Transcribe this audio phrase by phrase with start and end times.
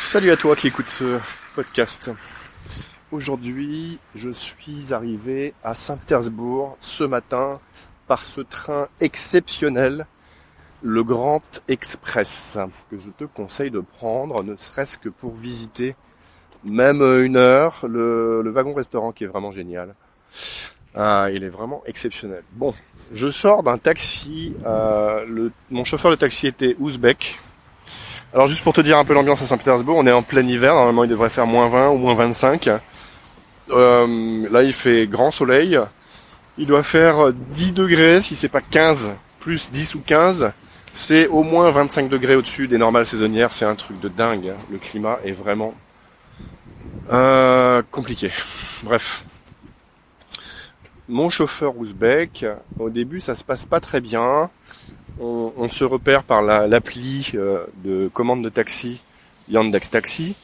[0.00, 1.20] Salut à toi qui écoute ce
[1.54, 2.10] podcast.
[3.12, 7.60] Aujourd'hui, je suis arrivé à Saint-Pétersbourg ce matin
[8.08, 10.06] par ce train exceptionnel,
[10.82, 12.58] le Grand Express,
[12.90, 15.94] que je te conseille de prendre, ne serait-ce que pour visiter
[16.64, 19.94] même une heure, le, wagon restaurant qui est vraiment génial.
[20.94, 22.42] Ah, il est vraiment exceptionnel.
[22.52, 22.74] Bon,
[23.12, 27.38] je sors d'un taxi, euh, mon chauffeur de taxi était ouzbek,
[28.32, 30.74] alors juste pour te dire un peu l'ambiance à Saint-Pétersbourg, on est en plein hiver,
[30.74, 32.70] normalement il devrait faire moins 20 ou moins 25.
[33.70, 35.78] Euh, là il fait grand soleil,
[36.56, 40.52] il doit faire 10 degrés, si c'est pas 15, plus 10 ou 15,
[40.92, 44.78] c'est au moins 25 degrés au-dessus des normales saisonnières, c'est un truc de dingue, le
[44.78, 45.74] climat est vraiment
[47.12, 48.30] euh, compliqué.
[48.84, 49.24] Bref.
[51.08, 52.46] Mon chauffeur ouzbek,
[52.78, 54.50] au début ça se passe pas très bien,
[55.20, 59.02] on, se repère par l'appli euh, de commande de taxi
[59.48, 60.34] Yandex Taxi.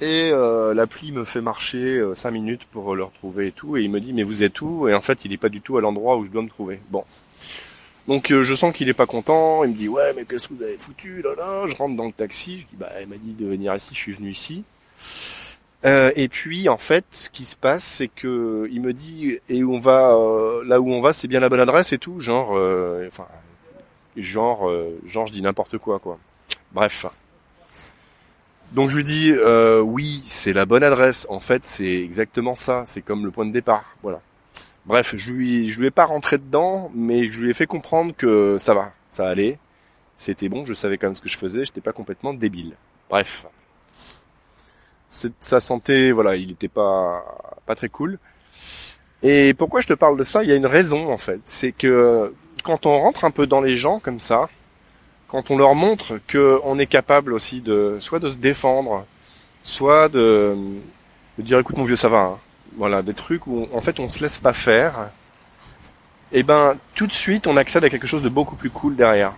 [0.00, 3.76] Et euh, l'appli me fait marcher 5 euh, minutes pour le retrouver et tout.
[3.76, 4.88] Et il me dit mais vous êtes où?
[4.88, 6.80] Et en fait il n'est pas du tout à l'endroit où je dois me trouver.
[6.90, 7.04] Bon.
[8.08, 9.64] Donc je sens qu'il est pas content.
[9.64, 11.22] Il me dit ouais mais qu'est-ce que vous avez foutu?
[11.24, 12.60] Je rentre dans le taxi.
[12.60, 13.90] Je dis bah il m'a dit de venir ici.
[13.92, 14.64] Je suis venu ici.
[15.84, 19.74] et puis en fait, ce qui se passe, c'est que il me dit et où
[19.74, 20.16] on va,
[20.64, 22.58] là où on va, c'est bien la bonne adresse et tout, genre,
[24.16, 26.18] genre, euh, genre je dis n'importe quoi, quoi.
[26.72, 27.06] Bref.
[28.72, 31.26] Donc je lui dis euh, oui, c'est la bonne adresse.
[31.28, 32.84] En fait, c'est exactement ça.
[32.86, 33.96] C'est comme le point de départ.
[34.02, 34.20] Voilà.
[34.86, 38.14] Bref, je lui, je lui ai pas rentré dedans, mais je lui ai fait comprendre
[38.16, 39.58] que ça va, ça allait.
[40.18, 41.64] C'était bon, je savais quand même ce que je faisais.
[41.64, 42.74] J'étais pas complètement débile.
[43.08, 43.46] Bref.
[45.08, 47.22] Sa santé, voilà, il était pas
[47.66, 48.18] pas très cool.
[49.22, 50.42] Et pourquoi je te parle de ça?
[50.42, 51.40] Il y a une raison en fait.
[51.44, 54.48] C'est que quand on rentre un peu dans les gens comme ça,
[55.28, 59.06] quand on leur montre qu'on est capable aussi de soit de se défendre,
[59.64, 60.56] soit de,
[61.38, 62.38] dire écoute mon vieux ça va, hein.
[62.76, 65.10] voilà des trucs où en fait on se laisse pas faire,
[66.32, 68.96] et eh ben tout de suite on accède à quelque chose de beaucoup plus cool
[68.96, 69.34] derrière.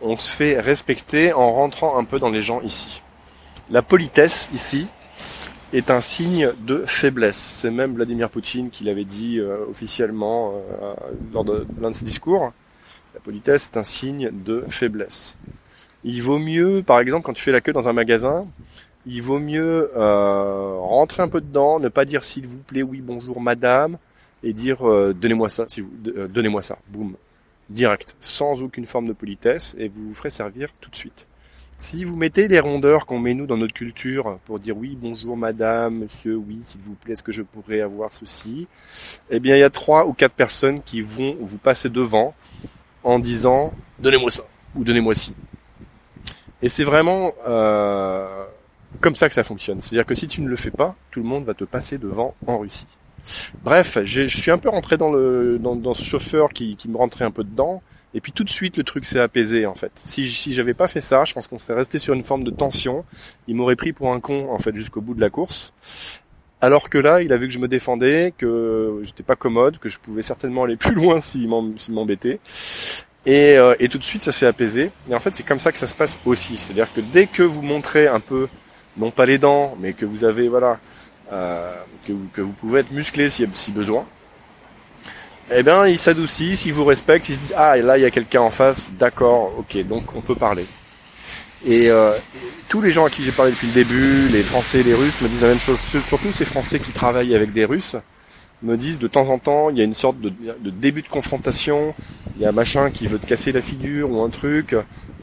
[0.00, 3.02] On se fait respecter en rentrant un peu dans les gens ici.
[3.70, 4.86] La politesse ici,
[5.74, 7.50] est un signe de faiblesse.
[7.52, 10.94] C'est même Vladimir Poutine qui l'avait dit euh, officiellement euh,
[11.32, 12.52] lors de l'un de ses discours.
[13.12, 15.36] La politesse est un signe de faiblesse.
[16.04, 18.46] Il vaut mieux, par exemple, quand tu fais la queue dans un magasin,
[19.04, 23.00] il vaut mieux euh, rentrer un peu dedans, ne pas dire s'il vous plaît, oui,
[23.00, 23.98] bonjour, madame,
[24.44, 24.78] et dire
[25.14, 25.90] donnez-moi ça, si vous,
[26.28, 27.16] donnez-moi ça, boum,
[27.68, 31.26] direct, sans aucune forme de politesse, et vous vous ferez servir tout de suite.
[31.78, 35.36] Si vous mettez les rondeurs qu'on met nous dans notre culture pour dire oui, bonjour
[35.36, 38.68] madame, monsieur, oui, s'il vous plaît, est-ce que je pourrais avoir ceci?
[39.30, 42.34] Eh bien, il y a trois ou quatre personnes qui vont vous passer devant
[43.02, 44.44] en disant donnez-moi ça
[44.76, 45.34] ou donnez-moi ci.
[46.62, 48.44] Et c'est vraiment euh,
[49.00, 49.80] comme ça que ça fonctionne.
[49.80, 52.34] C'est-à-dire que si tu ne le fais pas, tout le monde va te passer devant
[52.46, 52.86] en Russie.
[53.62, 57.24] Bref, je suis un peu rentré dans le dans, ce chauffeur qui, qui me rentrait
[57.24, 57.82] un peu dedans.
[58.14, 59.90] Et puis tout de suite, le truc s'est apaisé en fait.
[59.96, 62.50] Si, si j'avais pas fait ça, je pense qu'on serait resté sur une forme de
[62.50, 63.04] tension.
[63.48, 65.74] Il m'aurait pris pour un con en fait jusqu'au bout de la course.
[66.60, 69.88] Alors que là, il a vu que je me défendais, que j'étais pas commode, que
[69.88, 72.40] je pouvais certainement aller plus loin s'il m'embêtait.
[73.26, 74.90] Et, euh, et tout de suite, ça s'est apaisé.
[75.10, 76.56] Et en fait, c'est comme ça que ça se passe aussi.
[76.56, 78.48] C'est-à-dire que dès que vous montrez un peu,
[78.96, 80.78] non pas les dents, mais que vous avez, voilà,
[81.32, 81.74] euh,
[82.06, 84.06] que, que, vous pouvez être musclé si, si besoin,
[85.52, 88.10] eh bien, ils s'adoucissent, ils vous respectent, ils se disent ah là il y a
[88.10, 90.66] quelqu'un en face, d'accord, ok, donc on peut parler.
[91.66, 92.12] Et euh,
[92.68, 95.28] tous les gens à qui j'ai parlé depuis le début, les Français, les Russes, me
[95.28, 95.80] disent la même chose.
[95.80, 97.96] Surtout ces Français qui travaillent avec des Russes
[98.62, 101.08] me disent de temps en temps, il y a une sorte de, de début de
[101.08, 101.94] confrontation,
[102.36, 104.74] il y a un machin qui veut te casser la figure ou un truc,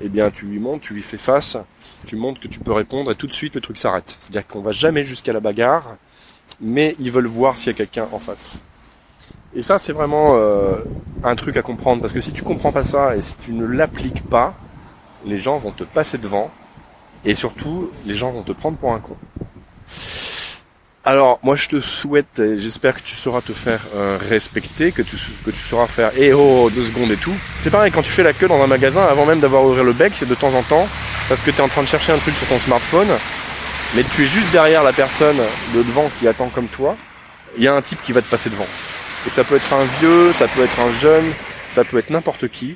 [0.02, 1.58] eh bien tu lui montres, tu lui fais face,
[2.06, 4.16] tu montres que tu peux répondre et tout de suite le truc s'arrête.
[4.20, 5.98] C'est-à-dire qu'on va jamais jusqu'à la bagarre,
[6.60, 8.62] mais ils veulent voir s'il y a quelqu'un en face.
[9.54, 10.78] Et ça, c'est vraiment euh,
[11.24, 13.66] un truc à comprendre, parce que si tu comprends pas ça et si tu ne
[13.66, 14.54] l'appliques pas,
[15.26, 16.52] les gens vont te passer devant,
[17.26, 19.18] et surtout, les gens vont te prendre pour un con.
[21.04, 25.02] Alors, moi, je te souhaite, et j'espère que tu sauras te faire euh, respecter, que
[25.02, 27.34] tu, que tu sauras faire eh oh, deux secondes et tout.
[27.60, 29.94] C'est pareil, quand tu fais la queue dans un magasin, avant même d'avoir ouvert le
[29.94, 30.88] bec, de temps en temps,
[31.28, 33.08] parce que tu es en train de chercher un truc sur ton smartphone,
[33.96, 35.38] mais tu es juste derrière la personne
[35.76, 36.96] de devant qui attend comme toi,
[37.58, 38.68] il y a un type qui va te passer devant.
[39.26, 41.32] Et ça peut être un vieux, ça peut être un jeune,
[41.70, 42.76] ça peut être n'importe qui.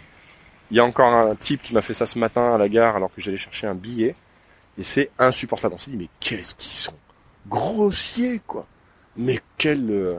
[0.72, 2.96] Il y a encore un type qui m'a fait ça ce matin à la gare
[2.96, 4.16] alors que j'allais chercher un billet.
[4.78, 5.76] Et c'est insupportable.
[5.76, 6.98] On s'est dit, mais qu'est-ce qu'ils sont
[7.48, 8.66] grossiers, quoi.
[9.18, 10.16] Mais quel euh,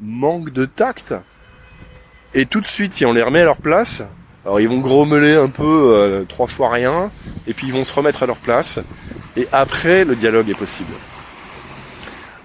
[0.00, 1.14] manque de tact.
[2.34, 4.02] Et tout de suite, si on les remet à leur place,
[4.44, 7.10] alors ils vont grommeler un peu, euh, trois fois rien,
[7.46, 8.80] et puis ils vont se remettre à leur place.
[9.36, 10.92] et après le dialogue est possible.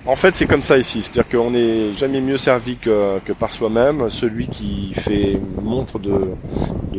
[0.09, 4.09] En fait, c'est comme ça ici, c'est-à-dire qu'on n'est jamais mieux servi que, par soi-même.
[4.09, 6.31] Celui qui fait montre de,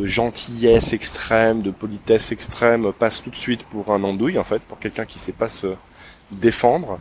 [0.05, 4.79] gentillesse extrême, de politesse extrême, passe tout de suite pour un andouille, en fait, pour
[4.79, 5.67] quelqu'un qui sait pas se
[6.31, 6.99] défendre.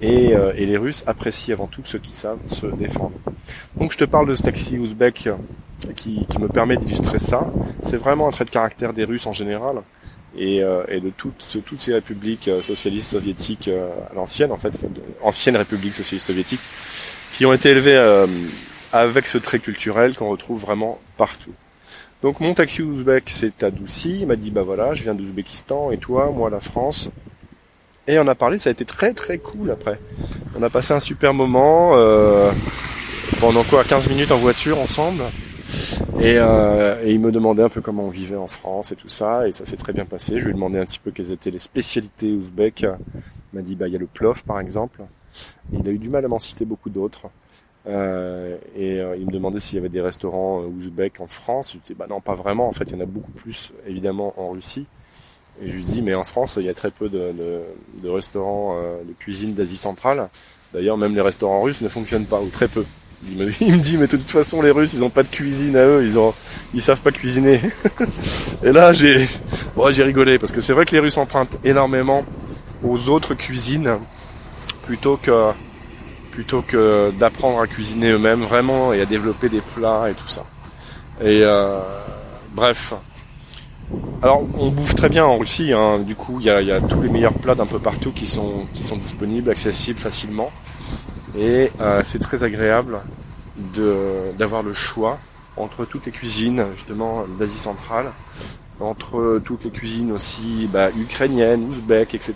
[0.00, 3.18] Et, euh, et, les Russes apprécient avant tout ceux qui savent se défendre.
[3.76, 5.28] Donc, je te parle de ce taxi ouzbek
[5.94, 7.46] qui me permet d'illustrer ça.
[7.82, 9.82] C'est vraiment un trait de caractère des Russes en général
[10.36, 11.42] et, euh, et de toutes,
[11.80, 14.78] ces républiques euh, socialistes soviétiques euh, à l'ancienne, en fait,
[15.22, 16.60] anciennes républiques socialistes soviétiques,
[17.34, 18.26] qui ont été élevées
[18.92, 21.54] avec ce trait culturel qu'on retrouve vraiment partout.
[22.22, 25.96] Donc mon taxi ouzbek s'est adouci, il m'a dit bah voilà, je viens d'Ouzbékistan et
[25.96, 27.08] toi, moi la France.
[28.06, 29.98] Et on a parlé, ça a été très très cool après.
[30.54, 32.50] On a passé un super moment euh,
[33.40, 35.22] pendant quoi 15 minutes en voiture ensemble.
[36.20, 39.08] Et, euh, et, il me demandait un peu comment on vivait en France et tout
[39.08, 40.38] ça, et ça s'est très bien passé.
[40.38, 42.82] Je lui ai demandé un petit peu quelles étaient les spécialités ouzbèques.
[42.82, 45.02] Il m'a dit bah il y a le plov par exemple.
[45.72, 47.28] il a eu du mal à m'en citer beaucoup d'autres.
[47.86, 51.68] Euh, et euh, il me demandait s'il y avait des restaurants ouzbeks en France.
[51.68, 52.68] Je lui ai dit bah non pas vraiment.
[52.68, 54.86] En fait il y en a beaucoup plus évidemment en Russie.
[55.62, 57.32] Et je lui dis mais en France il y a très peu de,
[58.02, 60.28] de, restaurants de cuisine d'Asie centrale.
[60.74, 62.84] D'ailleurs même les restaurants russes ne fonctionnent pas ou très peu.
[63.28, 65.84] Il me, dit, mais de toute façon, les Russes, ils ont pas de cuisine à
[65.84, 66.32] eux, ils ont,
[66.72, 67.60] ils savent pas cuisiner.
[68.64, 69.28] et là, j'ai,
[69.76, 72.24] bon, j'ai rigolé parce que c'est vrai que les Russes empruntent énormément
[72.82, 73.98] aux autres cuisines
[74.84, 75.50] plutôt que,
[76.30, 80.44] plutôt que d'apprendre à cuisiner eux-mêmes vraiment et à développer des plats et tout ça.
[81.20, 81.80] Et euh,
[82.54, 82.94] bref.
[84.22, 85.72] Alors, on bouffe très bien en Russie.
[85.72, 85.98] Hein.
[85.98, 88.26] Du coup, il y a, y a tous les meilleurs plats d'un peu partout qui
[88.26, 90.50] sont, qui sont disponibles, accessibles facilement.
[91.36, 92.98] Et euh, c'est très agréable
[94.38, 95.18] d'avoir le choix
[95.56, 98.06] entre toutes les cuisines justement d'Asie centrale,
[98.80, 102.34] entre toutes les cuisines aussi bah, ukrainiennes, ouzbèques, etc.,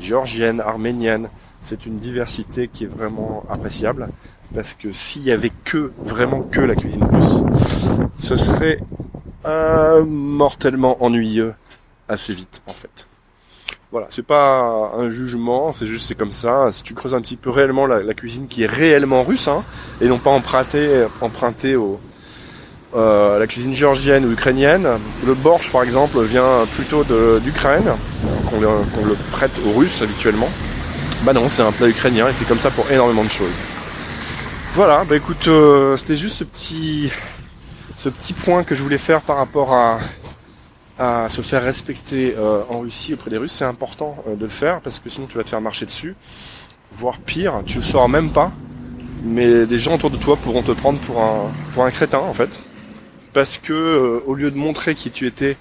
[0.00, 1.28] géorgiennes, arméniennes.
[1.62, 4.08] C'est une diversité qui est vraiment appréciable
[4.54, 7.44] parce que s'il y avait que vraiment que la cuisine russe,
[8.16, 8.80] ce serait
[9.44, 11.54] euh, mortellement ennuyeux
[12.08, 13.06] assez vite en fait.
[13.96, 16.70] Voilà, c'est pas un jugement, c'est juste c'est comme ça.
[16.70, 19.64] Si tu creuses un petit peu réellement la, cuisine qui est réellement russe, hein,
[20.02, 21.98] et non pas empruntée emprunté au,
[22.94, 24.86] euh, la cuisine géorgienne ou ukrainienne.
[25.26, 27.04] Le borsch par exemple vient plutôt
[27.40, 27.90] d'Ukraine,
[28.50, 30.50] qu'on le, prête aux Russes habituellement.
[31.22, 33.56] Bah non, c'est un plat ukrainien et c'est comme ça pour énormément de choses.
[34.74, 37.10] Voilà, bah écoute, euh, c'était juste ce petit
[38.44, 40.00] point que je voulais faire par rapport à,
[40.98, 44.50] à se faire respecter euh, en Russie auprès des Russes, c'est important euh, de le
[44.50, 46.16] faire parce que sinon tu vas te faire marcher dessus,
[46.90, 48.50] voire pire, tu le sauras même pas,
[49.22, 52.32] mais des gens autour de toi pourront te prendre pour un pour un crétin en
[52.32, 52.50] fait,
[53.34, 55.56] parce que euh, au lieu de montrer qui tu étais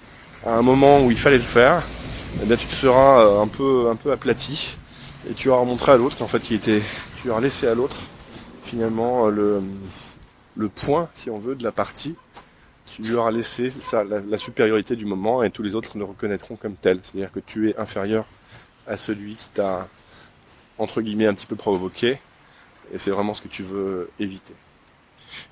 [0.46, 1.84] à un moment où il fallait le faire,
[2.42, 4.78] eh bien tu te seras un peu un peu aplati
[5.30, 6.82] et tu auras montré à l'autre qu'en fait qui était,
[7.22, 7.98] tu auras laissé à l'autre
[8.64, 9.62] finalement le
[10.56, 12.16] le point si on veut de la partie
[12.96, 16.76] tu lui auras laissé la, supériorité du moment et tous les autres le reconnaîtront comme
[16.76, 17.00] tel.
[17.04, 18.26] C'est-à-dire que tu es inférieur
[18.88, 19.88] à celui qui t'a,
[20.78, 22.20] entre guillemets, un petit peu provoqué.
[22.94, 24.54] Et c'est vraiment ce que tu veux éviter.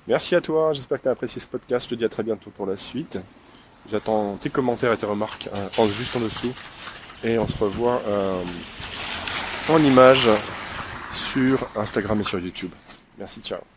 [0.08, 1.84] Merci à toi, j'espère que tu as apprécié ce podcast.
[1.84, 3.18] Je te dis à très bientôt pour la suite.
[3.90, 6.54] J'attends tes commentaires et tes remarques euh, juste en dessous.
[7.22, 8.42] Et on se revoit euh,
[9.68, 10.30] en image
[11.12, 12.70] sur Instagram et sur YouTube.
[13.18, 13.73] Merci, ciao.